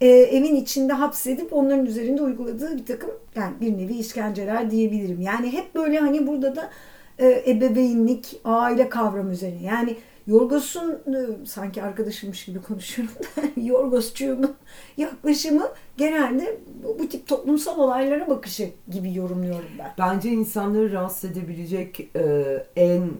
e, 0.00 0.08
evin 0.08 0.54
içinde 0.54 0.92
hapsedip 0.92 1.52
onların 1.52 1.86
üzerinde 1.86 2.22
uyguladığı 2.22 2.76
bir 2.76 2.86
takım 2.86 3.10
yani 3.36 3.52
bir 3.60 3.78
nevi 3.78 3.94
işkenceler 3.94 4.70
diyebilirim. 4.70 5.20
Yani 5.20 5.52
hep 5.52 5.74
böyle 5.74 5.98
hani 5.98 6.26
burada 6.26 6.56
da 6.56 6.70
e, 7.18 7.44
ebeveynlik, 7.46 8.40
aile 8.44 8.88
kavramı 8.88 9.32
üzerine. 9.32 9.62
Yani 9.62 9.96
Yorgos'un 10.30 10.90
e, 10.92 11.46
sanki 11.46 11.82
arkadaşımmış 11.82 12.44
gibi 12.44 12.62
konuşuyorum 12.62 13.14
da 13.14 13.42
Yorgosçuğumun 13.60 14.54
yaklaşımı 14.96 15.68
genelde 15.96 16.60
bu, 16.84 16.98
bu 16.98 17.08
tip 17.08 17.26
toplumsal 17.28 17.78
olaylara 17.78 18.28
bakışı 18.28 18.70
gibi 18.90 19.14
yorumluyorum 19.14 19.68
ben. 19.78 19.94
Bence 19.98 20.30
insanları 20.30 20.92
rahatsız 20.92 21.30
edebilecek 21.30 22.10
e, 22.16 22.44
en 22.76 23.10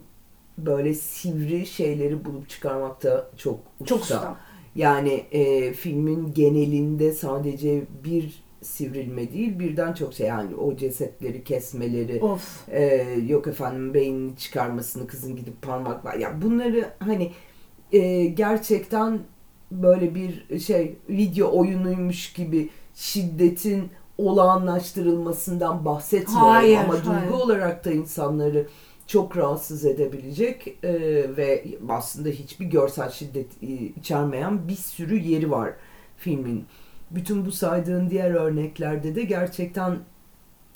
böyle 0.59 0.95
sivri 0.95 1.67
şeyleri 1.67 2.25
bulup 2.25 2.49
çıkarmakta 2.49 3.31
çok 3.37 3.59
usta. 3.81 3.85
Çok 3.85 4.03
usta. 4.03 4.37
Yani 4.77 5.13
e, 5.13 5.73
filmin 5.73 6.35
genelinde 6.35 7.13
sadece 7.13 7.83
bir 8.05 8.43
sivrilme 8.63 9.33
değil 9.33 9.59
birden 9.59 9.93
çok 9.93 10.15
şey 10.15 10.27
yani 10.27 10.55
o 10.55 10.77
cesetleri 10.77 11.45
kesmeleri 11.45 12.25
Of. 12.25 12.69
e, 12.69 12.85
yok 13.27 13.47
efendim 13.47 13.95
beynini 13.95 14.37
çıkarmasını 14.37 15.07
kızın 15.07 15.37
gidip 15.37 15.63
parmak 15.63 16.05
var 16.05 16.15
ya 16.15 16.43
bunları 16.43 16.91
hani 16.99 17.33
e, 17.93 18.25
gerçekten 18.27 19.21
böyle 19.71 20.15
bir 20.15 20.59
şey 20.59 20.97
video 21.09 21.59
oyunuymuş 21.59 22.33
gibi 22.33 22.71
şiddetin 22.95 23.91
olağanlaştırılmasından 24.19 25.85
bahsetmiyorum 25.85 26.49
Hayır, 26.49 26.79
ama 26.79 26.93
duygu 26.93 27.11
hayır. 27.11 27.31
olarak 27.31 27.85
da 27.85 27.91
insanları 27.91 28.67
çok 29.07 29.37
rahatsız 29.37 29.85
edebilecek 29.85 30.79
e, 30.83 30.93
ve 31.37 31.65
aslında 31.89 32.29
hiçbir 32.29 32.67
görsel 32.67 33.11
şiddet 33.11 33.63
e, 33.63 33.67
içermeyen 33.67 34.69
bir 34.69 34.75
sürü 34.75 35.19
yeri 35.19 35.51
var 35.51 35.71
filmin. 36.17 36.65
Bütün 37.11 37.47
bu 37.47 37.53
saydığın 37.53 38.11
diğer 38.11 38.31
örneklerde 38.31 39.15
de 39.15 39.23
gerçekten 39.23 39.99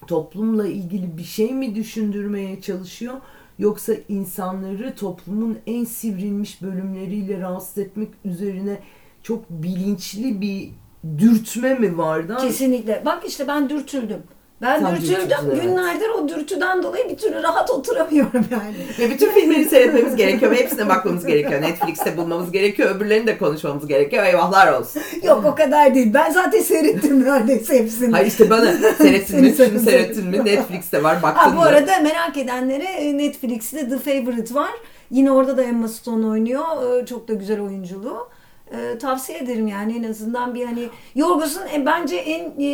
toplumla 0.06 0.66
ilgili 0.66 1.18
bir 1.18 1.24
şey 1.24 1.52
mi 1.52 1.74
düşündürmeye 1.74 2.60
çalışıyor 2.60 3.14
yoksa 3.58 3.92
insanları 4.08 4.94
toplumun 4.94 5.58
en 5.66 5.84
sivrilmiş 5.84 6.62
bölümleriyle 6.62 7.40
rahatsız 7.40 7.78
etmek 7.78 8.08
üzerine 8.24 8.78
çok 9.22 9.50
bilinçli 9.50 10.40
bir 10.40 10.70
dürtme 11.18 11.74
mi 11.74 11.98
vardı? 11.98 12.36
Kesinlikle. 12.40 13.02
Bak 13.04 13.24
işte 13.26 13.48
ben 13.48 13.70
dürtüldüm. 13.70 14.22
Ben 14.64 14.96
dürtüldüm. 14.96 15.36
evet. 15.50 15.62
Günlerdir 15.62 16.08
o 16.08 16.28
dürtüden 16.28 16.82
dolayı 16.82 17.08
bir 17.08 17.16
türlü 17.16 17.42
rahat 17.42 17.70
oturamıyorum 17.70 18.44
yani. 18.50 18.74
Ve 18.98 19.10
bütün 19.10 19.30
filmleri 19.30 19.64
seyretmemiz 19.64 20.16
gerekiyor 20.16 20.50
ve 20.52 20.56
hepsine 20.56 20.88
bakmamız 20.88 21.26
gerekiyor. 21.26 21.62
Netflix'te 21.62 22.16
bulmamız 22.16 22.52
gerekiyor. 22.52 22.96
Öbürlerini 22.96 23.26
de 23.26 23.38
konuşmamız 23.38 23.86
gerekiyor. 23.86 24.24
Eyvahlar 24.26 24.72
olsun. 24.72 25.02
Yok 25.22 25.44
o 25.46 25.54
kadar 25.54 25.94
değil. 25.94 26.14
Ben 26.14 26.30
zaten 26.30 26.60
seyrettim 26.60 27.24
neredeyse 27.24 27.78
hepsini. 27.78 28.12
Hayır 28.12 28.26
işte 28.26 28.50
bana 28.50 28.72
seyrettin 28.98 29.40
mi? 29.40 29.54
Şunu 29.56 29.80
seyrettin 29.80 30.26
mi? 30.26 30.44
Netflix'te 30.44 31.02
var. 31.02 31.22
Baktın 31.22 31.40
Ha, 31.40 31.50
bu 31.52 31.60
mı? 31.60 31.62
arada 31.66 32.00
merak 32.02 32.36
edenlere 32.36 32.84
e, 32.84 33.18
Netflix'te 33.18 33.88
The 33.88 33.98
Favorite 33.98 34.54
var. 34.54 34.70
Yine 35.10 35.32
orada 35.32 35.56
da 35.56 35.62
Emma 35.62 35.88
Stone 35.88 36.26
oynuyor. 36.26 37.00
E, 37.02 37.06
Çok 37.06 37.28
da 37.28 37.34
güzel 37.34 37.60
oyunculuğu. 37.60 38.28
E, 38.72 38.98
tavsiye 38.98 39.38
ederim 39.38 39.68
yani 39.68 39.98
en 39.98 40.10
azından 40.10 40.54
bir 40.54 40.64
hani 40.66 40.88
Yorgos'un 41.14 41.66
e, 41.66 41.86
bence 41.86 42.16
en 42.16 42.60
e, 42.60 42.64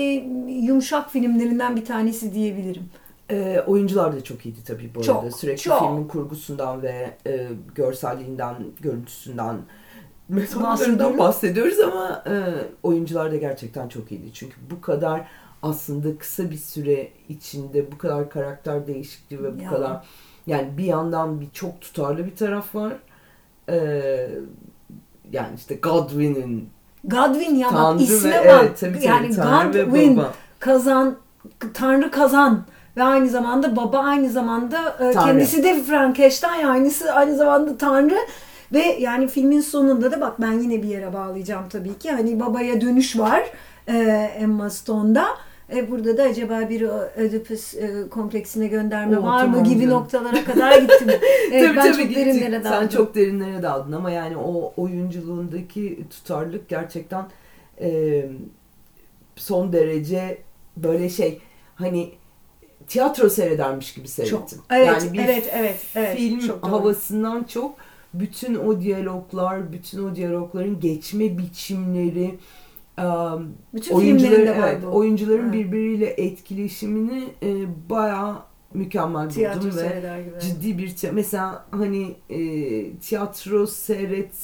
yumuşak 0.52 1.10
filmlerinden 1.10 1.76
bir 1.76 1.84
tanesi 1.84 2.34
diyebilirim. 2.34 2.90
Ee, 3.32 3.60
oyuncular 3.66 4.12
da 4.16 4.24
çok 4.24 4.46
iyiydi 4.46 4.58
tabii 4.66 4.90
bu 4.94 5.02
Çok, 5.02 5.16
arada. 5.24 5.30
Sürekli 5.30 5.62
çok. 5.62 5.78
filmin 5.82 6.08
kurgusundan 6.08 6.82
ve 6.82 7.16
e, 7.26 7.48
görselliğinden, 7.74 8.54
görüntüsünden, 8.80 9.56
metodlarından 10.28 10.72
Bahsediyoruz. 10.72 11.18
bahsediyoruz 11.18 11.80
ama 11.80 12.24
e, 12.26 12.34
oyuncular 12.82 13.32
da 13.32 13.36
gerçekten 13.36 13.88
çok 13.88 14.12
iyiydi. 14.12 14.32
Çünkü 14.32 14.56
bu 14.70 14.80
kadar 14.80 15.26
aslında 15.62 16.18
kısa 16.18 16.50
bir 16.50 16.56
süre 16.56 17.08
içinde 17.28 17.92
bu 17.92 17.98
kadar 17.98 18.30
karakter 18.30 18.86
değişikliği 18.86 19.42
ve 19.42 19.58
bu 19.58 19.62
Ya. 19.62 19.70
kadar 19.70 20.04
yani 20.46 20.78
bir 20.78 20.84
yandan 20.84 21.40
bir 21.40 21.50
çok 21.50 21.80
tutarlı 21.80 22.26
bir 22.26 22.36
taraf 22.36 22.74
var. 22.74 22.92
Ee, 23.68 24.28
yani 25.32 25.54
işte 25.56 25.74
Godwin'in 25.74 26.68
Godwin 27.04 27.54
ya 27.54 27.68
bak 27.68 27.74
Tanrı 27.74 28.02
isme 28.02 28.30
ve 28.30 28.34
bak. 28.34 28.44
evet 28.62 28.80
tabii 28.80 28.92
tabii 28.94 29.04
yani 29.06 29.36
Tanrı 29.36 29.82
Godwin 29.84 30.16
Baba. 30.16 30.32
kazan 30.58 31.16
Tanrı 31.74 32.10
kazan 32.10 32.62
ve 32.96 33.02
aynı 33.02 33.28
zamanda 33.28 33.76
baba 33.76 33.98
aynı 33.98 34.30
zamanda 34.30 34.96
e, 35.00 35.12
Tanrı. 35.12 35.12
kendisi 35.26 35.62
de 35.64 35.82
Frankenstein 35.82 36.66
aynısı 36.66 37.12
aynı 37.12 37.36
zamanda 37.36 37.76
Tanrı 37.78 38.18
ve 38.72 38.96
yani 39.00 39.28
filmin 39.28 39.60
sonunda 39.60 40.12
da 40.12 40.20
bak 40.20 40.40
ben 40.40 40.52
yine 40.52 40.82
bir 40.82 40.88
yere 40.88 41.12
bağlayacağım 41.12 41.68
tabii 41.68 41.98
ki 41.98 42.10
hani 42.10 42.40
babaya 42.40 42.80
dönüş 42.80 43.18
var 43.18 43.42
e, 43.88 43.96
Emma 44.38 44.70
Stone'da. 44.70 45.26
E, 45.74 45.90
burada 45.90 46.16
da 46.16 46.22
acaba 46.22 46.68
bir 46.68 46.82
Oedipus 46.82 47.74
e, 47.74 48.08
kompleksine 48.10 48.66
gönderme 48.66 49.18
Oo, 49.18 49.22
var 49.22 49.44
mı 49.44 49.64
gibi 49.64 49.80
canım. 49.80 49.94
noktalara 49.94 50.44
kadar 50.44 50.78
gitti 50.78 51.04
mi? 51.04 51.12
Evet, 51.52 51.66
tabii 51.66 51.76
ben 51.76 51.92
tabii 51.92 52.02
çok 52.02 52.08
gittik. 52.08 52.26
derinlere 52.26 52.64
daldım. 52.64 52.78
Sen 52.80 52.88
çok 52.88 53.14
derinlere 53.14 53.62
daldın 53.62 53.92
ama 53.92 54.10
yani 54.10 54.36
o 54.36 54.72
oyunculuğundaki 54.76 56.04
tutarlılık 56.10 56.68
gerçekten 56.68 57.24
e, 57.80 58.24
son 59.36 59.72
derece 59.72 60.38
böyle 60.76 61.08
şey 61.08 61.40
hani 61.74 62.10
tiyatro 62.86 63.28
seyredermiş 63.28 63.94
gibi 63.94 64.08
seyrettim. 64.08 64.38
Çok. 64.58 64.66
Evet, 64.70 64.86
yani 64.86 65.12
bir 65.12 65.18
evet, 65.18 65.50
evet, 65.52 65.80
evet. 65.94 66.16
film 66.16 66.40
Çok 66.40 66.62
doğru. 66.62 66.72
havasından 66.72 67.44
çok 67.44 67.74
bütün 68.14 68.54
o 68.54 68.80
diyaloglar, 68.80 69.72
bütün 69.72 70.04
o 70.10 70.14
diyalogların 70.14 70.80
geçme 70.80 71.38
biçimleri, 71.38 72.38
Bütün 73.74 73.94
var 74.58 74.68
evet, 74.68 74.82
bu. 74.86 74.96
oyuncuların 74.96 75.42
Evet. 75.42 75.52
birbiriyle 75.52 76.06
etkileşimini 76.06 77.24
e, 77.42 77.66
bayağı 77.90 78.36
mükemmel 78.74 79.30
Tiyatro 79.30 79.60
buldum 79.60 79.76
ve 79.76 80.22
gibi. 80.22 80.40
ciddi 80.40 80.78
bir. 80.78 80.94
Mesela 81.12 81.64
hani 81.70 82.16
e, 82.30 82.92
tiyatro 82.96 83.66
seyret, 83.66 84.34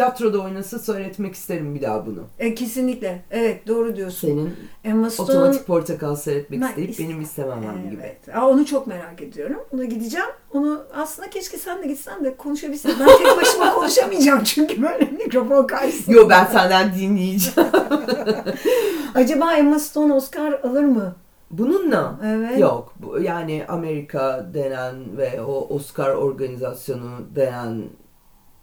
tiyatroda 0.00 0.38
oynasa 0.38 0.78
seyretmek 0.78 1.34
isterim 1.34 1.74
bir 1.74 1.82
daha 1.82 2.06
bunu. 2.06 2.20
E, 2.38 2.54
kesinlikle. 2.54 3.22
Evet 3.30 3.66
doğru 3.68 3.96
diyorsun. 3.96 4.28
Senin 4.28 4.54
Emma 4.84 5.10
Stone 5.10 5.30
otomatik 5.30 5.66
portakal 5.66 6.16
seyretmek 6.16 6.60
Ben 6.60 6.68
isteyip 6.68 6.90
is- 6.90 6.98
benim 7.04 7.20
istememem 7.20 7.90
gibi. 7.90 8.00
Evet. 8.02 8.36
Aa, 8.36 8.48
onu 8.48 8.66
çok 8.66 8.86
merak 8.86 9.22
ediyorum. 9.22 9.56
Ona 9.74 9.84
gideceğim. 9.84 10.26
Onu 10.52 10.82
aslında 10.94 11.30
keşke 11.30 11.58
sen 11.58 11.82
de 11.82 11.86
gitsen 11.86 12.24
de 12.24 12.36
konuşabilsen. 12.36 12.92
Ben 13.00 13.06
tek 13.18 13.36
başıma 13.36 13.72
konuşamayacağım 13.74 14.44
çünkü 14.44 14.82
böyle 14.82 15.04
mikrofon 15.04 15.66
karşısında. 15.66 16.16
Yo 16.16 16.28
ben 16.30 16.44
senden 16.46 16.94
dinleyeceğim. 16.94 17.70
Acaba 19.14 19.52
Emma 19.54 19.78
Stone 19.78 20.12
Oscar 20.12 20.52
alır 20.52 20.84
mı? 20.84 21.14
Bununla 21.50 22.20
Evet. 22.26 22.58
yok. 22.60 22.94
Yani 23.20 23.64
Amerika 23.68 24.46
denen 24.54 24.94
ve 25.16 25.40
o 25.42 25.52
Oscar 25.74 26.10
organizasyonu 26.14 27.10
denen 27.36 27.82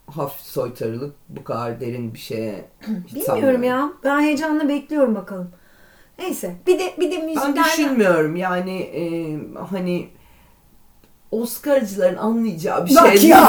hafif 0.06 0.46
soytarılık 0.46 1.14
bu 1.28 1.44
kadar 1.44 1.80
derin 1.80 2.14
bir 2.14 2.18
şeye 2.18 2.64
Bilmiyorum 3.14 3.62
ya. 3.62 3.92
Ben 4.04 4.20
heyecanla 4.20 4.68
bekliyorum 4.68 5.14
bakalım. 5.14 5.50
Neyse. 6.18 6.54
Bir 6.66 6.78
de 6.78 6.94
bir 6.98 7.10
de 7.10 7.16
Ben 7.16 7.24
müzikten 7.24 7.64
düşünmüyorum 7.64 8.36
yani 8.36 8.78
e, 8.80 9.02
hani 9.70 10.08
Oscar'cıların 11.30 12.16
anlayacağı 12.16 12.86
bir 12.86 12.96
Bak 12.96 13.18
şey 13.18 13.30
ya. 13.30 13.48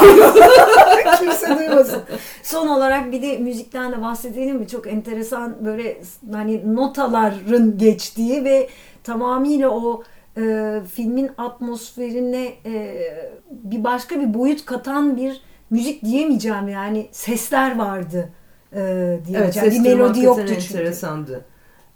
Kimse 1.18 1.58
duymasın. 1.58 2.02
Son 2.42 2.68
olarak 2.68 3.12
bir 3.12 3.22
de 3.22 3.38
müzikten 3.38 3.92
de 3.92 4.02
bahsedelim 4.02 4.56
mi? 4.56 4.68
Çok 4.68 4.86
enteresan 4.86 5.64
böyle 5.64 6.02
hani 6.32 6.76
notaların 6.76 7.78
geçtiği 7.78 8.44
ve 8.44 8.68
tamamıyla 9.04 9.70
o 9.70 10.02
e, 10.36 10.74
filmin 10.94 11.30
atmosferine 11.38 12.52
e, 12.66 12.96
bir 13.50 13.84
başka 13.84 14.20
bir 14.20 14.34
boyut 14.34 14.64
katan 14.64 15.16
bir 15.16 15.40
müzik 15.70 16.04
diyemeyeceğim 16.04 16.68
yani 16.68 17.08
sesler 17.12 17.78
vardı 17.78 18.32
e, 18.72 18.80
Evet 18.80 19.26
diyeceğim. 19.26 19.70
ses 19.70 19.74
bir 19.74 19.80
melodi 19.90 20.20
yoktu 20.24 20.44
çünkü. 20.48 20.62
enteresandı. 20.64 21.44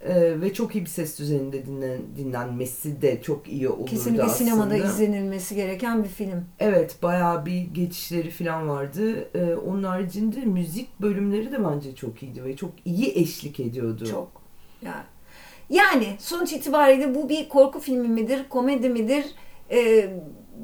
E, 0.09 0.41
ve 0.41 0.53
çok 0.53 0.75
iyi 0.75 0.85
bir 0.85 0.91
ses 0.91 1.19
düzeninde 1.19 1.67
dinlen, 1.67 1.99
dinlenmesi 2.17 3.03
de 3.03 3.23
çok 3.23 3.49
iyi 3.49 3.69
olurdu 3.69 3.85
Kesinlikle 3.91 4.23
aslında. 4.23 4.51
sinemada 4.51 4.77
izlenilmesi 4.77 5.55
gereken 5.55 6.05
bir 6.05 6.09
film. 6.09 6.45
Evet 6.61 6.97
bayağı 7.03 7.47
bir 7.47 7.61
geçişleri 7.61 8.31
falan 8.31 8.69
vardı. 8.69 9.29
Ee, 9.35 9.55
onun 9.55 9.83
haricinde 9.83 10.41
müzik 10.41 11.01
bölümleri 11.01 11.53
de 11.53 11.65
bence 11.65 11.95
çok 11.95 12.23
iyiydi 12.23 12.45
ve 12.45 12.57
çok 12.57 12.71
iyi 12.85 13.13
eşlik 13.19 13.61
ediyordu. 13.61 14.07
Çok. 14.07 14.43
Yani. 14.83 15.05
Yani 15.71 16.07
sonuç 16.19 16.53
itibariyle 16.53 17.15
bu 17.15 17.29
bir 17.29 17.49
korku 17.49 17.81
filmi 17.81 18.09
midir, 18.09 18.49
komedi 18.49 18.89
midir? 18.89 19.25
Ee, 19.71 20.11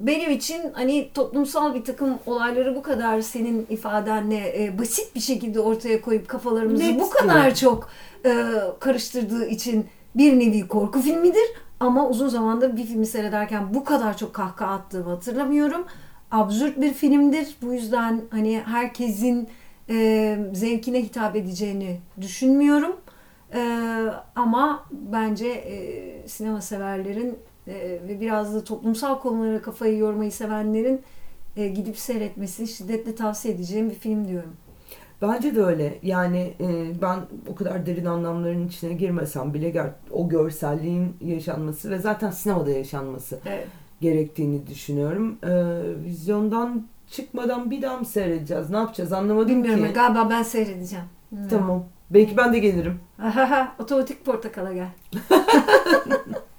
benim 0.02 0.30
için 0.30 0.62
hani 0.72 1.10
toplumsal 1.14 1.74
bir 1.74 1.84
takım 1.84 2.18
olayları 2.26 2.74
bu 2.76 2.82
kadar 2.82 3.20
senin 3.20 3.66
ifadenle 3.70 4.64
e, 4.64 4.78
basit 4.78 5.14
bir 5.14 5.20
şekilde 5.20 5.60
ortaya 5.60 6.00
koyup 6.00 6.28
kafalarımızı 6.28 6.84
Net 6.84 7.00
bu 7.00 7.10
kadar 7.10 7.42
diyor. 7.44 7.54
çok 7.54 7.88
e, 8.26 8.44
karıştırdığı 8.80 9.46
için 9.46 9.86
bir 10.14 10.38
nevi 10.38 10.68
korku 10.68 11.00
filmidir. 11.00 11.46
Ama 11.80 12.08
uzun 12.08 12.28
zamandır 12.28 12.76
bir 12.76 12.84
filmi 12.84 13.06
seyrederken 13.06 13.74
bu 13.74 13.84
kadar 13.84 14.16
çok 14.16 14.34
kahkaha 14.34 14.74
attığımı 14.74 15.10
hatırlamıyorum. 15.10 15.84
Absürt 16.30 16.80
bir 16.80 16.92
filmdir. 16.92 17.56
Bu 17.62 17.72
yüzden 17.72 18.20
hani 18.30 18.62
herkesin 18.66 19.48
e, 19.90 20.38
zevkine 20.52 21.02
hitap 21.02 21.36
edeceğini 21.36 22.00
düşünmüyorum. 22.20 22.96
E, 23.54 23.60
ama 24.36 24.84
bence 24.92 25.48
e, 25.48 26.28
sinema 26.28 26.60
severlerin 26.60 27.38
ve 27.74 28.20
biraz 28.20 28.54
da 28.54 28.64
toplumsal 28.64 29.18
konulara 29.20 29.62
kafayı 29.62 29.98
yormayı 29.98 30.32
sevenlerin 30.32 31.02
e, 31.56 31.68
gidip 31.68 31.98
seyretmesini 31.98 32.68
şiddetle 32.68 33.14
tavsiye 33.14 33.54
edeceğim 33.54 33.90
bir 33.90 33.94
film 33.94 34.28
diyorum. 34.28 34.52
Bence 35.22 35.54
de 35.56 35.62
öyle. 35.62 35.98
Yani 36.02 36.54
e, 36.60 37.00
ben 37.02 37.18
o 37.52 37.54
kadar 37.54 37.86
derin 37.86 38.04
anlamların 38.04 38.68
içine 38.68 38.92
girmesem 38.92 39.54
bile 39.54 39.70
ger- 39.70 39.90
o 40.10 40.28
görselliğin 40.28 41.16
yaşanması 41.20 41.90
ve 41.90 41.98
zaten 41.98 42.30
sinemada 42.30 42.70
yaşanması 42.70 43.40
Evet. 43.46 43.66
gerektiğini 44.00 44.66
düşünüyorum. 44.66 45.38
E, 45.42 45.50
vizyondan 46.04 46.86
çıkmadan 47.10 47.70
bir 47.70 47.82
daha 47.82 47.98
mı 47.98 48.04
seyredeceğiz? 48.04 48.70
Ne 48.70 48.76
yapacağız? 48.76 49.12
Anlamadım 49.12 49.48
Bilmiyorum 49.48 49.86
ki. 49.86 49.92
galiba 49.92 50.30
ben 50.30 50.42
seyredeceğim. 50.42 51.04
Tamam. 51.50 51.84
Belki 52.10 52.36
ben 52.36 52.52
de 52.52 52.58
gelirim. 52.58 53.00
Otomatik 53.78 54.24
portakala 54.24 54.72
gel. 54.72 54.88